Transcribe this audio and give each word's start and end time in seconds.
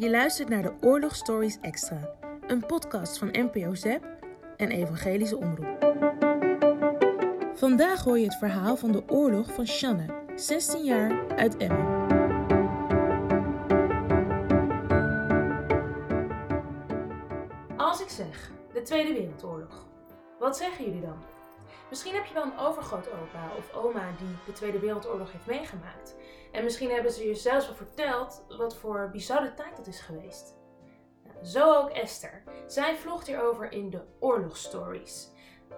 Je 0.00 0.10
luistert 0.10 0.48
naar 0.48 0.62
de 0.62 0.72
Oorlog 0.80 1.14
Stories 1.14 1.58
Extra, 1.60 2.14
een 2.46 2.66
podcast 2.66 3.18
van 3.18 3.28
NPO 3.32 3.74
ZEP 3.74 4.08
en 4.56 4.70
Evangelische 4.70 5.36
Omroep. 5.36 5.94
Vandaag 7.54 8.04
hoor 8.04 8.18
je 8.18 8.24
het 8.24 8.36
verhaal 8.36 8.76
van 8.76 8.92
de 8.92 9.02
oorlog 9.08 9.54
van 9.54 9.66
Shanne, 9.66 10.04
16 10.36 10.84
jaar, 10.84 11.36
uit 11.36 11.56
Emmen. 11.56 12.08
Als 17.76 18.00
ik 18.00 18.08
zeg 18.08 18.52
de 18.72 18.82
Tweede 18.82 19.12
Wereldoorlog, 19.12 19.86
wat 20.38 20.56
zeggen 20.56 20.84
jullie 20.84 21.00
dan? 21.00 21.29
Misschien 21.88 22.14
heb 22.14 22.24
je 22.24 22.34
wel 22.34 22.42
een 22.42 22.58
overgrootopa 22.58 23.50
of 23.58 23.74
oma 23.74 24.10
die 24.18 24.36
de 24.46 24.52
Tweede 24.52 24.78
Wereldoorlog 24.78 25.32
heeft 25.32 25.46
meegemaakt. 25.46 26.16
En 26.52 26.64
misschien 26.64 26.90
hebben 26.90 27.12
ze 27.12 27.26
je 27.26 27.34
zelfs 27.34 27.66
wel 27.66 27.76
verteld 27.76 28.44
wat 28.48 28.76
voor 28.76 29.08
bizarre 29.12 29.54
tijd 29.54 29.76
dat 29.76 29.86
is 29.86 30.00
geweest. 30.00 30.54
Nou, 31.24 31.44
zo 31.44 31.74
ook 31.74 31.90
Esther. 31.90 32.42
Zij 32.66 32.96
vlogt 32.96 33.26
hierover 33.26 33.72
in 33.72 33.90
de 33.90 34.02
oorlogsstories. 34.18 35.30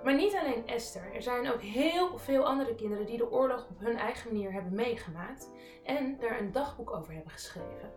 Maar 0.05 0.15
niet 0.15 0.35
alleen 0.35 0.67
Esther, 0.67 1.15
er 1.15 1.23
zijn 1.23 1.53
ook 1.53 1.61
heel 1.61 2.19
veel 2.19 2.47
andere 2.47 2.75
kinderen 2.75 3.07
die 3.07 3.17
de 3.17 3.31
oorlog 3.31 3.67
op 3.71 3.81
hun 3.81 3.97
eigen 3.97 4.33
manier 4.33 4.53
hebben 4.53 4.75
meegemaakt 4.75 5.49
en 5.85 6.19
daar 6.19 6.41
een 6.41 6.53
dagboek 6.53 6.91
over 6.91 7.13
hebben 7.13 7.33
geschreven. 7.33 7.93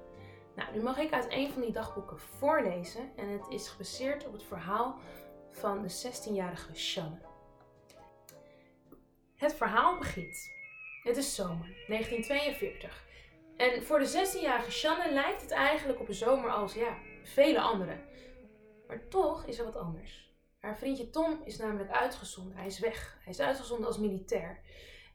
Nou, 0.55 0.73
nu 0.73 0.81
mag 0.81 0.97
ik 0.97 1.13
uit 1.13 1.25
een 1.29 1.51
van 1.51 1.61
die 1.61 1.71
dagboeken 1.71 2.19
voorlezen 2.19 3.11
en 3.15 3.29
het 3.29 3.45
is 3.49 3.67
gebaseerd 3.67 4.27
op 4.27 4.33
het 4.33 4.43
verhaal 4.43 4.95
van 5.51 5.81
de 5.81 5.89
16-jarige 5.89 6.75
Shanne. 6.75 7.17
Het 9.35 9.53
verhaal 9.53 9.97
begint. 9.97 10.53
Het 11.03 11.17
is 11.17 11.35
zomer, 11.35 11.75
1942. 11.87 13.03
En 13.57 13.83
voor 13.83 13.99
de 13.99 14.07
16-jarige 14.07 14.71
Shanne 14.71 15.13
lijkt 15.13 15.41
het 15.41 15.51
eigenlijk 15.51 15.99
op 15.99 16.07
een 16.07 16.13
zomer 16.13 16.51
als, 16.51 16.73
ja, 16.73 16.97
vele 17.23 17.61
anderen. 17.61 18.03
Maar 18.87 19.07
toch 19.07 19.45
is 19.45 19.59
er 19.59 19.65
wat 19.65 19.75
anders. 19.75 20.33
Haar 20.59 20.77
vriendje 20.77 21.09
Tom 21.09 21.41
is 21.43 21.57
namelijk 21.57 21.91
uitgezonden. 21.91 22.57
Hij 22.57 22.65
is 22.65 22.79
weg. 22.79 23.17
Hij 23.23 23.33
is 23.33 23.39
uitgezonden 23.39 23.87
als 23.87 23.97
militair. 23.97 24.59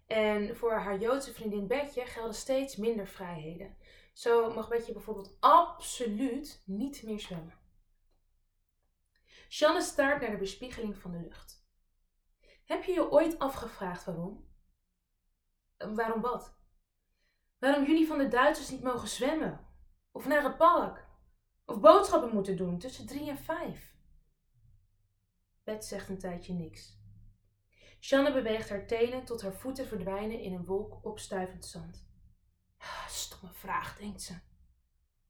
En 0.06 0.56
voor 0.56 0.72
haar 0.72 0.98
Joodse 0.98 1.32
vriendin 1.32 1.66
Betje 1.66 2.06
gelden 2.06 2.34
steeds 2.34 2.76
minder 2.76 3.06
vrijheden. 3.06 3.76
Zo 4.12 4.54
mag 4.54 4.68
Betje 4.68 4.92
bijvoorbeeld 4.92 5.36
absoluut 5.40 6.62
niet 6.64 7.02
meer 7.02 7.20
zwemmen. 7.20 7.58
Shanne 9.48 9.82
staart 9.82 10.20
naar 10.20 10.30
de 10.30 10.36
bespiegeling 10.36 10.96
van 10.96 11.10
de 11.10 11.20
lucht. 11.20 11.59
Heb 12.70 12.84
je 12.84 12.92
je 12.92 13.10
ooit 13.10 13.38
afgevraagd 13.38 14.04
waarom? 14.04 14.48
Waarom 15.76 16.20
wat? 16.20 16.54
Waarom 17.58 17.84
jullie 17.84 18.06
van 18.06 18.18
de 18.18 18.28
Duitsers 18.28 18.70
niet 18.70 18.82
mogen 18.82 19.08
zwemmen? 19.08 19.66
Of 20.10 20.26
naar 20.26 20.42
het 20.42 20.56
park? 20.56 21.06
Of 21.64 21.80
boodschappen 21.80 22.34
moeten 22.34 22.56
doen 22.56 22.78
tussen 22.78 23.06
drie 23.06 23.28
en 23.28 23.38
vijf? 23.38 23.96
Bet 25.64 25.84
zegt 25.84 26.08
een 26.08 26.18
tijdje 26.18 26.52
niks. 26.52 26.98
Shanne 28.00 28.32
beweegt 28.32 28.68
haar 28.68 28.86
tenen 28.86 29.24
tot 29.24 29.42
haar 29.42 29.54
voeten 29.54 29.86
verdwijnen 29.86 30.40
in 30.40 30.52
een 30.52 30.64
wolk 30.64 31.04
opstuivend 31.04 31.66
zand. 31.66 32.06
Ah, 32.78 33.06
stomme 33.06 33.54
vraag, 33.54 33.96
denkt 33.98 34.22
ze. 34.22 34.34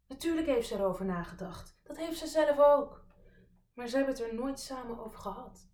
Natuurlijk 0.07 0.47
heeft 0.47 0.69
ze 0.69 0.75
erover 0.75 1.05
nagedacht. 1.05 1.79
Dat 1.83 1.97
heeft 1.97 2.19
ze 2.19 2.27
zelf 2.27 2.59
ook. 2.59 3.05
Maar 3.75 3.89
ze 3.89 3.97
hebben 3.97 4.15
het 4.15 4.23
er 4.23 4.35
nooit 4.35 4.61
samen 4.61 4.99
over 5.05 5.19
gehad. 5.19 5.70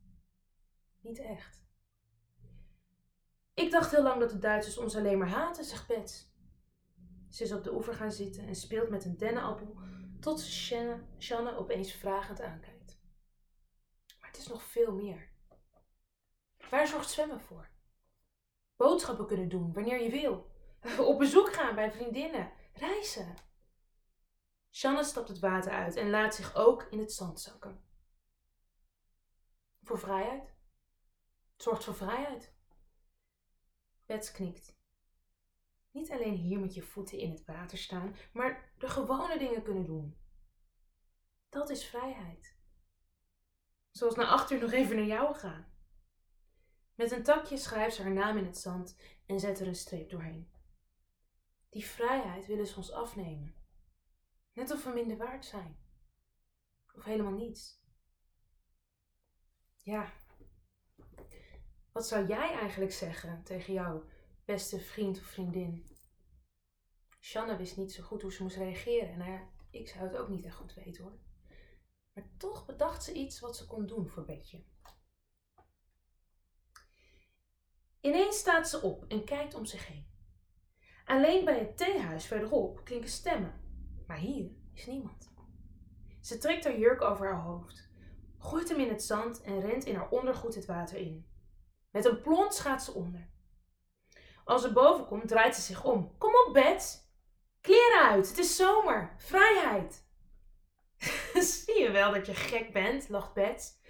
Niet 1.07 1.19
echt. 1.19 1.65
Ik 3.55 3.71
dacht 3.71 3.91
heel 3.91 4.03
lang 4.03 4.21
dat 4.21 4.31
de 4.31 4.39
Duitsers 4.39 4.79
ons 4.79 4.97
alleen 4.97 5.19
maar 5.19 5.29
haten, 5.29 5.65
zegt 5.65 5.87
Bets. 5.87 6.35
Ze 7.29 7.43
is 7.43 7.53
op 7.53 7.65
de 7.65 7.75
oever 7.75 7.95
gaan 7.95 8.13
zitten 8.13 8.47
en 8.47 8.55
speelt 8.55 8.89
met 8.89 9.05
een 9.05 9.17
dennenappel 9.17 9.77
tot 10.21 10.41
ze 10.41 11.03
opeens 11.57 11.93
vragend 11.93 12.41
aankijkt. 12.41 13.01
Maar 14.21 14.29
het 14.29 14.39
is 14.39 14.47
nog 14.47 14.63
veel 14.63 14.93
meer. 14.93 15.29
Waar 16.71 16.87
zorgt 16.87 17.11
zwemmen 17.11 17.41
voor? 17.41 17.71
Boodschappen 18.77 19.27
kunnen 19.27 19.49
doen 19.49 19.73
wanneer 19.73 20.03
je 20.03 20.11
wil. 20.11 20.51
Op 21.11 21.19
bezoek 21.19 21.53
gaan 21.53 21.75
bij 21.75 21.93
vriendinnen. 21.93 22.53
Reizen. 22.73 23.35
Shanne 24.71 25.05
stapt 25.05 25.29
het 25.29 25.39
water 25.39 25.73
uit 25.73 25.97
en 25.97 26.11
laat 26.11 26.35
zich 26.35 26.55
ook 26.55 26.83
in 26.83 26.99
het 26.99 27.13
zand 27.13 27.41
zakken. 27.41 27.85
Voor 29.83 29.99
vrijheid. 29.99 30.56
Het 31.57 31.65
zorgt 31.65 31.85
voor 31.85 31.95
vrijheid. 31.95 32.55
Bets 34.07 34.33
knikt. 34.33 34.77
Niet 35.91 36.11
alleen 36.11 36.35
hier 36.35 36.59
met 36.59 36.75
je 36.75 36.83
voeten 36.83 37.19
in 37.19 37.31
het 37.31 37.45
water 37.45 37.79
staan, 37.79 38.17
maar 38.33 38.73
de 38.79 38.89
gewone 38.89 39.39
dingen 39.39 39.63
kunnen 39.63 39.85
doen. 39.85 40.19
Dat 41.49 41.71
is 41.71 41.85
vrijheid. 41.85 42.57
Zoals 43.91 44.15
na 44.15 44.27
acht 44.27 44.51
uur 44.51 44.61
nog 44.61 44.73
even 44.73 44.97
naar 44.97 45.05
jou 45.05 45.35
gaan. 45.35 45.73
Met 46.95 47.11
een 47.11 47.23
takje 47.23 47.57
schrijft 47.57 47.97
ze 47.97 48.03
haar 48.03 48.13
naam 48.13 48.37
in 48.37 48.45
het 48.45 48.59
zand 48.59 48.97
en 49.27 49.41
zet 49.41 49.61
er 49.61 49.67
een 49.67 49.75
streep 49.75 50.11
doorheen. 50.11 50.51
Die 51.69 51.85
vrijheid 51.85 52.47
willen 52.47 52.67
ze 52.67 52.77
ons 52.77 52.93
afnemen. 52.93 53.55
Net 54.53 54.71
of 54.71 54.85
we 54.85 54.91
minder 54.91 55.17
waard 55.17 55.45
zijn. 55.45 55.79
Of 56.95 57.05
helemaal 57.05 57.33
niets. 57.33 57.85
Ja, 59.77 60.13
wat 61.97 62.07
zou 62.07 62.27
jij 62.27 62.53
eigenlijk 62.53 62.93
zeggen 62.93 63.43
tegen 63.43 63.73
jouw 63.73 64.05
beste 64.45 64.81
vriend 64.81 65.19
of 65.19 65.25
vriendin? 65.25 65.97
Shanna 67.21 67.57
wist 67.57 67.77
niet 67.77 67.93
zo 67.93 68.03
goed 68.03 68.23
hoe 68.23 68.33
ze 68.33 68.43
moest 68.43 68.57
reageren. 68.57 69.13
En 69.13 69.19
nou 69.19 69.31
ja, 69.31 69.49
ik 69.71 69.89
zou 69.89 70.05
het 70.05 70.17
ook 70.17 70.29
niet 70.29 70.45
echt 70.45 70.55
goed 70.55 70.75
weten 70.75 71.03
hoor. 71.03 71.19
Maar 72.13 72.25
toch 72.37 72.67
bedacht 72.67 73.05
ze 73.05 73.13
iets 73.13 73.41
wat 73.41 73.57
ze 73.57 73.67
kon 73.67 73.87
doen 73.87 74.09
voor 74.09 74.25
Betje. 74.25 74.65
Ineens 78.01 78.39
staat 78.39 78.69
ze 78.69 78.83
op 78.83 79.05
en 79.09 79.25
kijkt 79.25 79.55
om 79.55 79.65
zich 79.65 79.87
heen. 79.87 80.07
Alleen 81.05 81.45
bij 81.45 81.59
het 81.59 81.77
theehuis 81.77 82.27
verderop 82.27 82.85
klinken 82.85 83.11
stemmen, 83.11 83.61
maar 84.07 84.19
hier 84.19 84.51
is 84.73 84.87
niemand. 84.87 85.33
Ze 86.21 86.39
trekt 86.39 86.65
haar 86.65 86.79
jurk 86.79 87.01
over 87.01 87.27
haar 87.27 87.43
hoofd, 87.43 87.91
gooit 88.39 88.69
hem 88.69 88.81
in 88.81 88.89
het 88.89 89.03
zand 89.03 89.41
en 89.41 89.61
rent 89.61 89.85
in 89.85 89.95
haar 89.95 90.11
ondergoed 90.11 90.55
het 90.55 90.67
water 90.67 90.97
in. 90.97 91.35
Met 91.97 92.05
een 92.05 92.21
plons 92.21 92.61
gaat 92.61 92.83
ze 92.83 92.93
onder. 92.93 93.29
Als 94.45 94.63
ze 94.63 94.73
boven 94.73 95.07
komt, 95.07 95.29
draait 95.29 95.55
ze 95.55 95.61
zich 95.61 95.85
om. 95.85 96.19
Kom 96.19 96.33
op, 96.47 96.53
Bets! 96.53 96.99
Kleren 97.61 98.03
uit, 98.03 98.29
het 98.29 98.39
is 98.39 98.57
zomer, 98.57 99.15
vrijheid! 99.19 100.05
Zie 101.65 101.81
je 101.81 101.91
wel 101.91 102.13
dat 102.13 102.27
je 102.27 102.35
gek 102.35 102.73
bent, 102.73 103.09
lacht 103.09 103.35
Bets. 103.35 103.81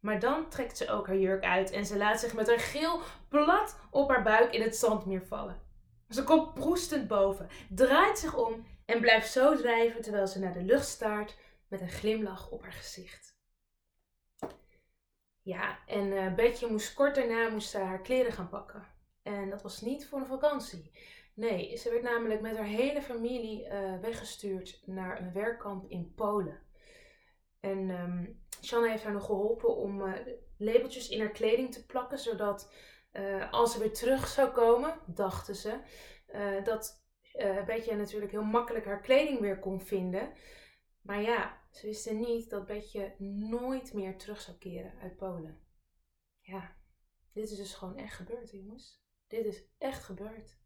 Maar 0.00 0.20
dan 0.20 0.48
trekt 0.48 0.76
ze 0.76 0.90
ook 0.90 1.06
haar 1.06 1.16
jurk 1.16 1.44
uit 1.44 1.70
en 1.70 1.86
ze 1.86 1.96
laat 1.96 2.20
zich 2.20 2.34
met 2.34 2.48
een 2.48 2.58
geel 2.58 3.00
plat 3.28 3.76
op 3.90 4.08
haar 4.08 4.22
buik 4.22 4.52
in 4.52 4.62
het 4.62 4.76
zandmeer 4.76 5.26
vallen. 5.26 5.60
Ze 6.08 6.24
komt 6.24 6.54
proestend 6.54 7.08
boven, 7.08 7.48
draait 7.68 8.18
zich 8.18 8.36
om 8.36 8.66
en 8.84 9.00
blijft 9.00 9.32
zo 9.32 9.56
drijven 9.56 10.02
terwijl 10.02 10.26
ze 10.26 10.38
naar 10.38 10.52
de 10.52 10.62
lucht 10.62 10.88
staart 10.88 11.36
met 11.68 11.80
een 11.80 11.90
glimlach 11.90 12.50
op 12.50 12.62
haar 12.62 12.72
gezicht. 12.72 13.33
Ja, 15.44 15.78
en 15.86 16.06
uh, 16.06 16.34
Betje 16.34 16.66
moest 16.66 16.94
kort 16.94 17.14
daarna 17.14 17.48
moest 17.48 17.70
ze 17.70 17.78
haar 17.78 18.00
kleren 18.00 18.32
gaan 18.32 18.48
pakken. 18.48 18.86
En 19.22 19.50
dat 19.50 19.62
was 19.62 19.80
niet 19.80 20.08
voor 20.08 20.18
een 20.18 20.26
vakantie. 20.26 20.90
Nee, 21.34 21.76
ze 21.76 21.90
werd 21.90 22.02
namelijk 22.02 22.40
met 22.40 22.56
haar 22.56 22.66
hele 22.66 23.02
familie 23.02 23.66
uh, 23.66 24.00
weggestuurd 24.00 24.82
naar 24.86 25.20
een 25.20 25.32
werkkamp 25.32 25.90
in 25.90 26.12
Polen. 26.14 26.62
En 27.60 27.90
um, 27.90 28.42
Shanna 28.62 28.88
heeft 28.88 29.02
haar 29.02 29.12
nog 29.12 29.24
geholpen 29.26 29.76
om 29.76 30.00
uh, 30.00 30.12
labeltjes 30.58 31.08
in 31.08 31.20
haar 31.20 31.30
kleding 31.30 31.72
te 31.72 31.86
plakken, 31.86 32.18
zodat 32.18 32.72
als 33.50 33.72
ze 33.72 33.78
weer 33.78 33.92
terug 33.92 34.26
zou 34.26 34.50
komen, 34.50 34.98
dachten 35.06 35.54
ze, 35.54 35.78
dat 36.64 37.04
Betje 37.66 37.96
natuurlijk 37.96 38.32
heel 38.32 38.44
makkelijk 38.44 38.84
haar 38.84 39.00
kleding 39.00 39.40
weer 39.40 39.58
kon 39.58 39.80
vinden. 39.80 40.32
Maar 41.00 41.22
ja, 41.22 41.58
ze 41.74 41.86
wisten 41.86 42.20
niet 42.20 42.50
dat 42.50 42.66
Betje 42.66 43.14
nooit 43.48 43.92
meer 43.92 44.16
terug 44.16 44.40
zou 44.40 44.56
keren 44.56 44.98
uit 45.00 45.16
Polen. 45.16 45.58
Ja, 46.40 46.76
dit 47.32 47.50
is 47.50 47.56
dus 47.56 47.74
gewoon 47.74 47.96
echt 47.96 48.14
gebeurd, 48.14 48.50
jongens. 48.50 49.02
Dit 49.26 49.44
is 49.44 49.64
echt 49.78 50.02
gebeurd. 50.02 50.58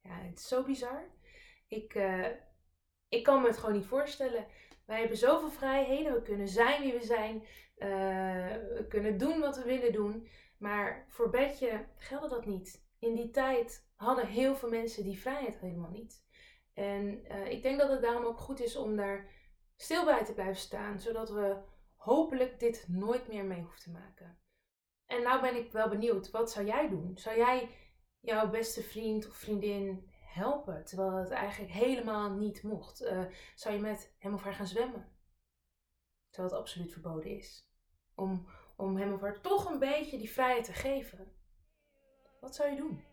Ja, 0.00 0.20
het 0.20 0.38
is 0.38 0.48
zo 0.48 0.64
bizar. 0.64 1.10
Ik, 1.68 1.94
uh, 1.94 2.26
ik 3.08 3.24
kan 3.24 3.40
me 3.42 3.48
het 3.48 3.56
gewoon 3.56 3.74
niet 3.74 3.86
voorstellen. 3.86 4.46
Wij 4.86 4.98
hebben 4.98 5.16
zoveel 5.16 5.50
vrijheden. 5.50 6.12
We 6.12 6.22
kunnen 6.22 6.48
zijn 6.48 6.82
wie 6.82 6.92
we 6.92 7.04
zijn. 7.04 7.36
Uh, 7.76 7.88
we 8.76 8.86
kunnen 8.88 9.18
doen 9.18 9.40
wat 9.40 9.56
we 9.56 9.64
willen 9.64 9.92
doen. 9.92 10.28
Maar 10.58 11.04
voor 11.08 11.30
Betje 11.30 11.86
geldde 11.96 12.28
dat 12.28 12.46
niet. 12.46 12.86
In 12.98 13.14
die 13.14 13.30
tijd 13.30 13.90
hadden 13.94 14.26
heel 14.26 14.56
veel 14.56 14.68
mensen 14.68 15.04
die 15.04 15.20
vrijheid 15.20 15.58
helemaal 15.58 15.90
niet. 15.90 16.24
En 16.74 17.24
uh, 17.32 17.50
ik 17.50 17.62
denk 17.62 17.78
dat 17.78 17.90
het 17.90 18.02
daarom 18.02 18.24
ook 18.24 18.38
goed 18.38 18.60
is 18.60 18.76
om 18.76 18.96
daar 18.96 19.37
stil 19.80 20.04
bij 20.04 20.24
te 20.24 20.32
blijven 20.32 20.56
staan, 20.56 21.00
zodat 21.00 21.30
we 21.30 21.56
hopelijk 21.96 22.60
dit 22.60 22.84
nooit 22.88 23.28
meer 23.28 23.44
mee 23.44 23.60
hoeven 23.60 23.80
te 23.80 23.90
maken. 23.90 24.38
En 25.06 25.22
nou 25.22 25.40
ben 25.40 25.56
ik 25.56 25.72
wel 25.72 25.88
benieuwd, 25.88 26.30
wat 26.30 26.50
zou 26.50 26.66
jij 26.66 26.88
doen? 26.88 27.18
Zou 27.18 27.36
jij 27.36 27.70
jouw 28.20 28.50
beste 28.50 28.82
vriend 28.82 29.28
of 29.28 29.36
vriendin 29.36 30.10
helpen, 30.20 30.84
terwijl 30.84 31.12
het 31.12 31.30
eigenlijk 31.30 31.72
helemaal 31.72 32.30
niet 32.30 32.62
mocht? 32.62 33.02
Uh, 33.02 33.24
zou 33.54 33.74
je 33.74 33.80
met 33.80 34.14
hem 34.18 34.34
of 34.34 34.42
haar 34.42 34.54
gaan 34.54 34.66
zwemmen? 34.66 35.16
Terwijl 36.30 36.52
het 36.52 36.62
absoluut 36.62 36.92
verboden 36.92 37.30
is. 37.30 37.68
Om, 38.14 38.48
om 38.76 38.96
hem 38.96 39.12
of 39.12 39.20
haar 39.20 39.40
toch 39.40 39.70
een 39.70 39.78
beetje 39.78 40.18
die 40.18 40.30
vrijheid 40.30 40.64
te 40.64 40.72
geven. 40.72 41.32
Wat 42.40 42.54
zou 42.54 42.70
je 42.70 42.76
doen? 42.76 43.04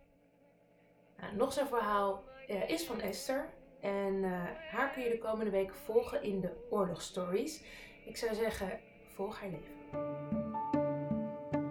Nou, 1.18 1.36
nog 1.36 1.54
zo'n 1.54 1.68
verhaal 1.68 2.24
uh, 2.50 2.70
is 2.70 2.86
van 2.86 3.00
Esther. 3.00 3.54
En 3.86 4.14
uh, 4.14 4.44
haar 4.72 4.92
kun 4.94 5.04
je 5.04 5.10
de 5.10 5.18
komende 5.18 5.52
weken 5.52 5.76
volgen 5.76 6.24
in 6.24 6.40
de 6.40 6.50
oorlogsstories. 6.70 7.62
Ik 8.06 8.18
zou 8.18 8.36
zeggen, 8.36 8.80
volg 9.14 9.40
haar 9.40 9.50
leven. 9.50 9.74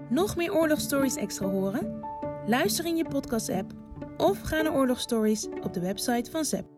Nog 0.09 0.37
meer 0.37 0.55
oorlogsstories 0.55 1.17
extra 1.17 1.47
horen? 1.47 2.01
Luister 2.47 2.85
in 2.87 2.97
je 2.97 3.09
podcast-app 3.09 3.73
of 4.17 4.41
ga 4.41 4.63
naar 4.63 4.75
oorlogsstories 4.75 5.49
op 5.63 5.73
de 5.73 5.81
website 5.81 6.31
van 6.31 6.45
ZEP. 6.45 6.74